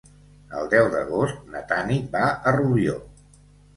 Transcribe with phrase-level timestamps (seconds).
[0.59, 2.97] El deu d'agost na Tanit va a Rubió.